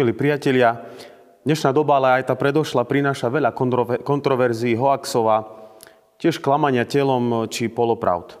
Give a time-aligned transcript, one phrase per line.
[0.00, 0.80] Milí priatelia,
[1.44, 3.52] dnešná doba, ale aj tá predošla, prináša veľa
[4.00, 5.44] kontroverzií, hoaxov a
[6.16, 8.40] tiež klamania telom či polopravd.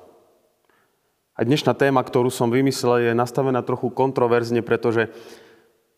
[1.36, 5.12] A dnešná téma, ktorú som vymyslel, je nastavená trochu kontroverzne, pretože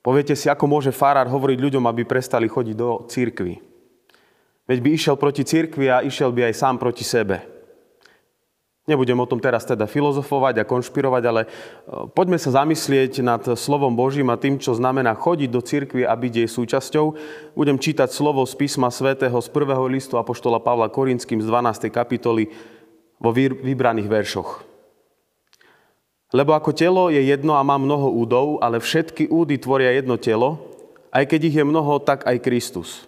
[0.03, 3.63] poviete si, ako môže farár hovoriť ľuďom, aby prestali chodiť do církvy.
[4.67, 7.39] Veď by išiel proti církvi a išiel by aj sám proti sebe.
[8.83, 11.49] Nebudem o tom teraz teda filozofovať a konšpirovať, ale e,
[12.11, 16.33] poďme sa zamyslieť nad slovom Božím a tým, čo znamená chodiť do cirkvi a byť
[16.43, 17.07] jej súčasťou.
[17.55, 21.95] Budem čítať slovo z písma svätého z prvého listu Apoštola Pavla Korinským z 12.
[21.95, 22.51] kapitoly
[23.23, 24.67] vo vybraných veršoch.
[26.35, 30.59] Lebo ako telo je jedno a má mnoho údov, ale všetky údy tvoria jedno telo,
[31.15, 33.07] aj keď ich je mnoho, tak aj Kristus.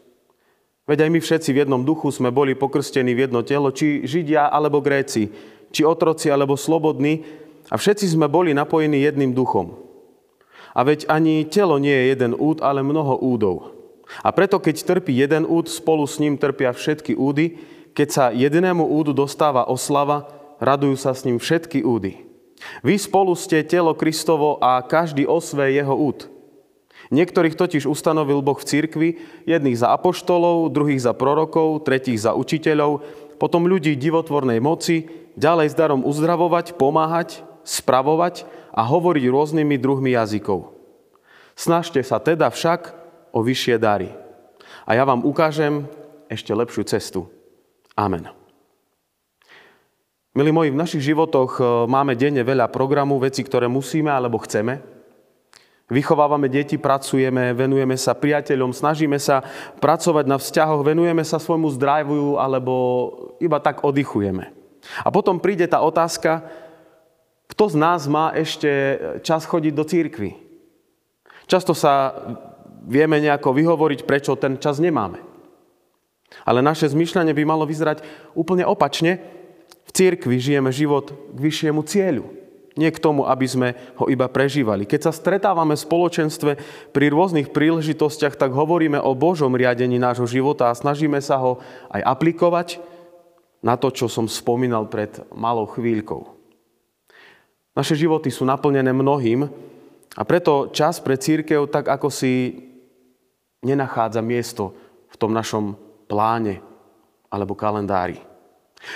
[0.85, 4.53] Veď aj my všetci v jednom duchu sme boli pokrstení v jedno telo, či Židia
[4.53, 5.33] alebo Gréci,
[5.75, 7.27] či otroci alebo slobodní,
[7.73, 9.75] a všetci sme boli napojení jedným duchom.
[10.77, 13.73] A veď ani telo nie je jeden úd, ale mnoho údov.
[14.21, 17.57] A preto, keď trpí jeden úd, spolu s ním trpia všetky údy.
[17.95, 20.29] Keď sa jednému údu dostáva oslava,
[20.61, 22.27] radujú sa s ním všetky údy.
[22.85, 26.29] Vy spolu ste telo Kristovo a každý osve jeho úd.
[27.13, 29.09] Niektorých totiž ustanovil Boh v cirkvi,
[29.45, 33.05] jedných za apoštolov, druhých za prorokov, tretích za učiteľov,
[33.37, 40.75] potom ľudí divotvornej moci, ďalej s darom uzdravovať, pomáhať, spravovať a hovoriť rôznymi druhmi jazykov.
[41.55, 42.95] Snažte sa teda však
[43.31, 44.11] o vyššie dary.
[44.85, 45.87] A ja vám ukážem
[46.27, 47.21] ešte lepšiu cestu.
[47.95, 48.27] Amen.
[50.35, 54.83] Milí moji, v našich životoch e, máme denne veľa programu, veci, ktoré musíme alebo chceme.
[55.87, 59.47] Vychovávame deti, pracujeme, venujeme sa priateľom, snažíme sa
[59.79, 62.75] pracovať na vzťahoch, venujeme sa svojmu zdraviu alebo
[63.39, 64.64] iba tak oddychujeme.
[65.03, 66.45] A potom príde tá otázka,
[67.49, 68.69] kto z nás má ešte
[69.23, 70.31] čas chodiť do církvy?
[71.45, 72.13] Často sa
[72.85, 75.21] vieme nejako vyhovoriť, prečo ten čas nemáme.
[76.43, 78.03] Ale naše zmýšľanie by malo vyzerať
[78.35, 79.21] úplne opačne.
[79.85, 82.27] V církvi žijeme život k vyššiemu cieľu.
[82.75, 84.83] Nie k tomu, aby sme ho iba prežívali.
[84.83, 86.53] Keď sa stretávame v spoločenstve
[86.91, 91.63] pri rôznych príležitostiach, tak hovoríme o Božom riadení nášho života a snažíme sa ho
[91.95, 92.83] aj aplikovať,
[93.65, 96.29] na to, čo som spomínal pred malou chvíľkou.
[97.73, 99.49] Naše životy sú naplnené mnohým
[100.15, 102.61] a preto čas pre církev tak ako si
[103.65, 104.77] nenachádza miesto
[105.09, 105.75] v tom našom
[106.07, 106.61] pláne
[107.33, 108.21] alebo kalendári.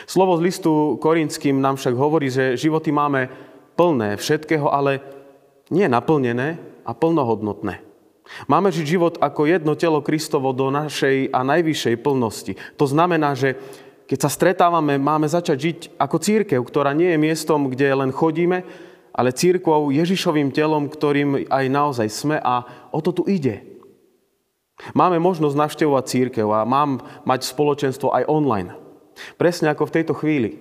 [0.05, 3.33] Slovo z listu korinským nám však hovorí, že životy máme
[3.73, 5.01] plné všetkého, ale
[5.73, 7.81] nie naplnené a plnohodnotné.
[8.45, 12.53] Máme žiť život ako jedno telo Kristovo do našej a najvyššej plnosti.
[12.77, 13.57] To znamená, že
[14.09, 18.65] keď sa stretávame, máme začať žiť ako církev, ktorá nie je miestom, kde len chodíme,
[19.13, 23.61] ale církvou Ježišovým telom, ktorým aj naozaj sme a o to tu ide.
[24.97, 28.73] Máme možnosť navštevovať církev a mám mať spoločenstvo aj online.
[29.37, 30.57] Presne ako v tejto chvíli.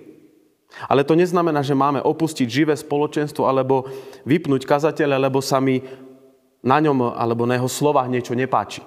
[0.84, 3.88] Ale to neznamená, že máme opustiť živé spoločenstvo alebo
[4.28, 5.80] vypnúť kazateľa, lebo sa mi
[6.60, 8.84] na ňom alebo na jeho slovách niečo nepáči.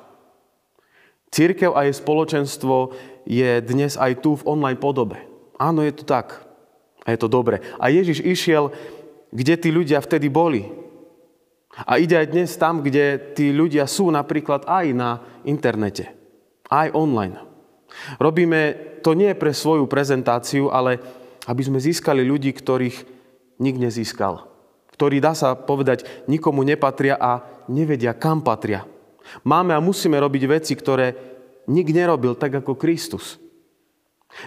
[1.31, 2.91] Církev a jej spoločenstvo
[3.23, 5.15] je dnes aj tu v online podobe.
[5.55, 6.43] Áno, je to tak.
[7.07, 7.63] A je to dobre.
[7.79, 8.75] A Ježiš išiel,
[9.31, 10.67] kde tí ľudia vtedy boli.
[11.87, 16.11] A ide aj dnes tam, kde tí ľudia sú napríklad aj na internete.
[16.67, 17.39] Aj online.
[18.19, 20.99] Robíme to nie pre svoju prezentáciu, ale
[21.47, 22.97] aby sme získali ľudí, ktorých
[23.63, 24.51] nik nezískal.
[24.91, 27.41] Ktorí, dá sa povedať, nikomu nepatria a
[27.71, 28.83] nevedia, kam patria.
[29.41, 31.15] Máme a musíme robiť veci, ktoré
[31.69, 33.39] nik nerobil tak ako Kristus.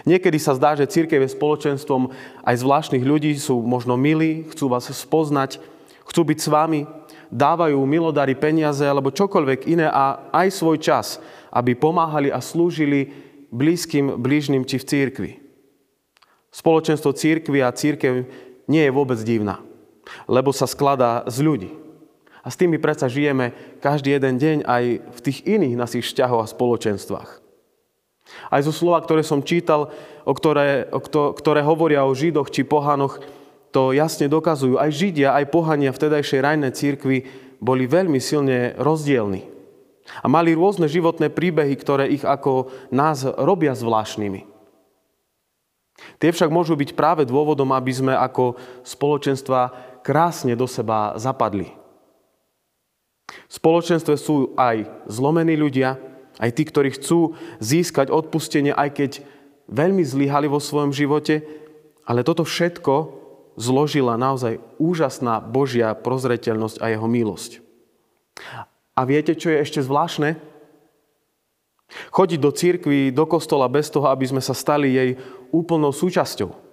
[0.05, 2.09] Niekedy sa zdá, že církev je spoločenstvom
[2.41, 5.61] aj zvláštnych ľudí, sú možno milí, chcú vás spoznať,
[6.09, 6.81] chcú byť s vami,
[7.29, 11.21] dávajú milodary, peniaze alebo čokoľvek iné a aj svoj čas,
[11.53, 13.13] aby pomáhali a slúžili
[13.53, 15.31] blízkym, blížnym či v církvi.
[16.49, 18.25] Spoločenstvo církvy a církev
[18.65, 19.61] nie je vôbec divná,
[20.25, 21.84] lebo sa skladá z ľudí.
[22.45, 26.51] A s tými predsa žijeme každý jeden deň aj v tých iných našich vzťahoch a
[26.53, 27.29] spoločenstvách.
[28.53, 29.89] Aj zo slova, ktoré som čítal,
[30.25, 33.17] o ktoré, o kto, ktoré hovoria o Židoch či pohanoch,
[33.73, 34.77] to jasne dokazujú.
[34.77, 37.17] Aj Židia, aj pohania v tedajšej rajnej církvi
[37.57, 39.45] boli veľmi silne rozdielni.
[40.21, 44.45] A mali rôzne životné príbehy, ktoré ich ako nás robia zvláštnymi.
[46.21, 48.55] Tie však môžu byť práve dôvodom, aby sme ako
[48.85, 49.73] spoločenstva
[50.05, 51.84] krásne do seba zapadli.
[53.49, 55.97] V spoločenstve sú aj zlomení ľudia,
[56.39, 59.11] aj tí, ktorí chcú získať odpustenie, aj keď
[59.71, 61.41] veľmi zlyhali vo svojom živote,
[62.05, 63.23] ale toto všetko
[63.55, 67.63] zložila naozaj úžasná Božia prozreteľnosť a jeho milosť.
[68.95, 70.35] A viete, čo je ešte zvláštne?
[72.11, 75.09] Chodiť do církvy, do kostola bez toho, aby sme sa stali jej
[75.55, 76.64] úplnou súčasťou.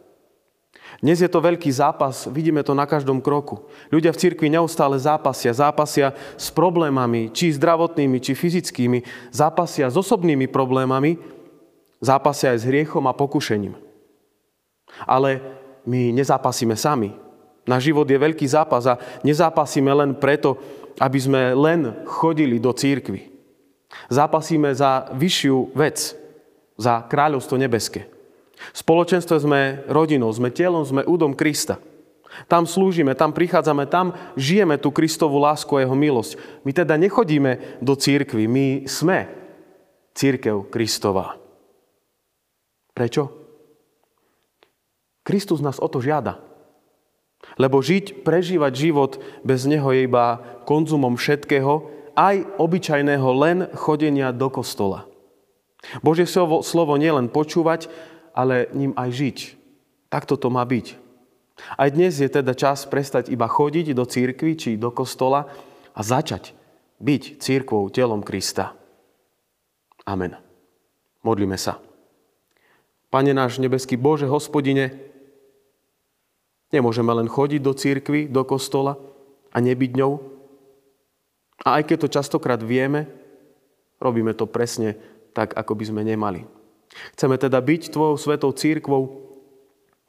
[1.00, 3.64] Dnes je to veľký zápas, vidíme to na každom kroku.
[3.88, 10.50] Ľudia v cirkvi neustále zápasia, zápasia s problémami, či zdravotnými, či fyzickými, zápasia s osobnými
[10.52, 11.16] problémami,
[12.02, 13.72] zápasia aj s hriechom a pokušením.
[15.08, 15.40] Ale
[15.88, 17.16] my nezápasíme sami.
[17.62, 20.58] Náš život je veľký zápas a nezápasíme len preto,
[20.98, 23.32] aby sme len chodili do církvy.
[24.10, 26.18] Zápasíme za vyššiu vec,
[26.76, 28.08] za kráľovstvo nebeské.
[28.70, 29.60] V spoločenstve sme
[29.90, 31.82] rodinou, sme telom, sme údom Krista.
[32.48, 36.62] Tam slúžime, tam prichádzame, tam žijeme tú Kristovú lásku a jeho milosť.
[36.64, 39.28] My teda nechodíme do církvy, my sme
[40.16, 41.36] církev Kristova.
[42.96, 43.32] Prečo?
[45.22, 46.40] Kristus nás o to žiada.
[47.58, 49.12] Lebo žiť, prežívať život
[49.42, 55.08] bez Neho je iba konzumom všetkého, aj obyčajného len chodenia do kostola.
[56.04, 57.90] Božie slovo nielen počúvať,
[58.32, 59.38] ale ním aj žiť.
[60.12, 61.00] Takto to má byť.
[61.76, 65.48] Aj dnes je teda čas prestať iba chodiť do církvy či do kostola
[65.92, 66.56] a začať
[67.00, 68.74] byť církvou telom Krista.
[70.08, 70.34] Amen.
[71.22, 71.78] Modlíme sa.
[73.12, 74.96] Pane náš nebeský Bože, hospodine,
[76.72, 78.96] nemôžeme len chodiť do církvy, do kostola
[79.52, 80.12] a nebyť ňou.
[81.62, 83.06] A aj keď to častokrát vieme,
[84.00, 84.98] robíme to presne
[85.36, 86.42] tak, ako by sme nemali.
[87.16, 89.02] Chceme teda byť Tvojou svetou církvou,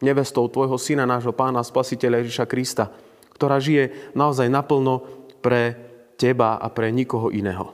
[0.04, 2.92] nevestou Tvojho Syna, nášho Pána, Spasiteľa Ježiša Krista,
[3.36, 5.04] ktorá žije naozaj naplno
[5.40, 5.76] pre
[6.20, 7.74] Teba a pre nikoho iného.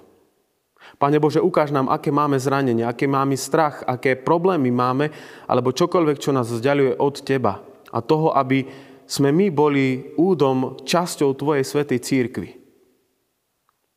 [0.97, 5.13] Pane Bože, ukáž nám, aké máme zranenie, aké máme strach, aké problémy máme,
[5.45, 7.61] alebo čokoľvek, čo nás vzdialuje od Teba.
[7.93, 8.65] A toho, aby
[9.05, 12.49] sme my boli údom, časťou Tvojej svetej církvy.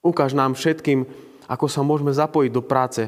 [0.03, 1.07] Ukáž nám všetkým,
[1.47, 3.07] ako sa môžeme zapojiť do práce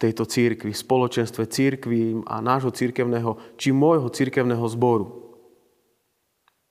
[0.00, 5.36] tejto církvi, spoločenstve církví a nášho církevného, či môjho církevného zboru.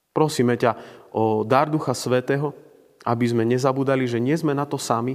[0.10, 0.74] Prosíme ťa
[1.14, 2.58] o dar Ducha Svetého,
[3.06, 5.14] aby sme nezabudali, že nie sme na to sami,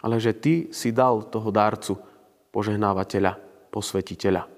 [0.00, 2.00] ale že Ty si dal toho dárcu,
[2.50, 3.38] požehnávateľa,
[3.68, 4.48] posvetiteľa.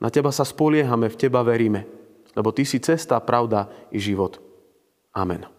[0.00, 1.86] Na Teba sa spoliehame, v Teba veríme,
[2.32, 4.40] lebo Ty si cesta, pravda i život.
[5.14, 5.53] Amen.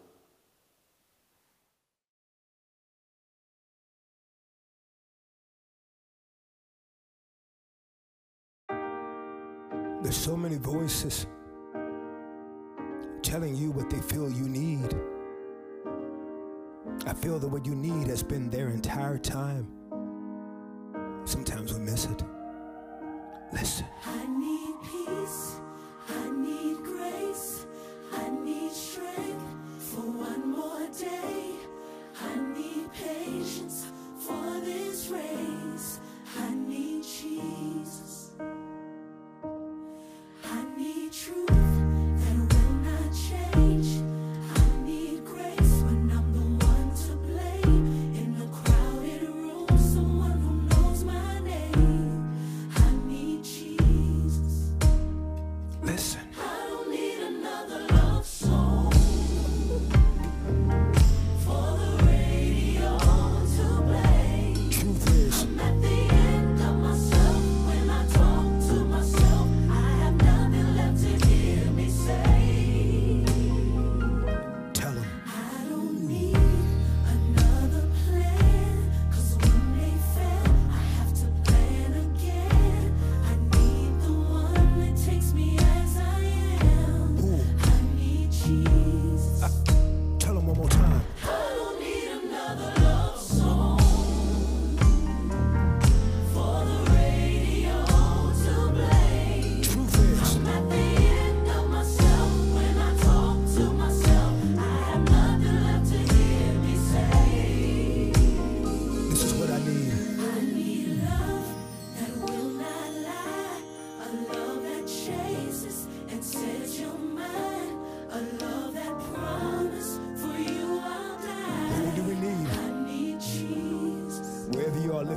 [10.05, 11.25] There's so many voices
[13.23, 14.93] telling you what they feel you need.
[17.07, 19.65] I feel that what you need has been there entire time.
[21.25, 22.23] Sometimes we miss it.
[23.51, 23.87] Listen.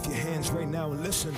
[0.07, 1.35] Your hands right now and listen.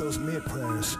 [0.00, 0.96] Those mid prayers.